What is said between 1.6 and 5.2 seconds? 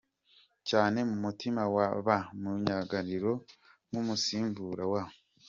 wa ba myugariro nk’umusimbura wa